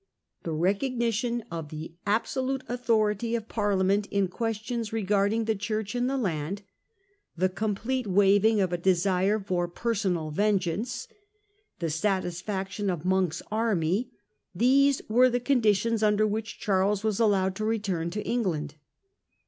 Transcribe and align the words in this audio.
The 0.41 0.51
recognition 0.51 1.43
of 1.51 1.69
the 1.69 1.93
absolute 2.07 2.63
authority 2.67 3.35
of 3.35 3.47
Parlia 3.47 3.85
ment 3.85 4.07
in 4.09 4.29
questions 4.29 4.91
regarding 4.91 5.45
the 5.45 5.53
Church 5.53 5.93
and 5.93 6.09
the 6.09 6.17
land, 6.17 6.63
the 7.37 7.49
complete 7.49 8.07
waiving 8.07 8.59
of 8.61 8.73
a 8.73 8.79
desire 8.79 9.39
for 9.39 9.67
personal 9.67 10.31
vengeance, 10.31 11.07
the 11.77 11.91
satisfaction 11.91 12.89
of 12.89 13.05
Monk's 13.05 13.43
army, 13.51 14.09
these 14.55 15.03
were 15.07 15.29
the 15.29 15.39
conditions 15.39 16.01
under 16.01 16.25
which 16.25 16.59
Charles 16.59 17.03
was 17.03 17.19
allowed 17.19 17.55
to 17.57 17.63
return 17.63 18.09
to 18.09 18.25
England. 18.25 18.73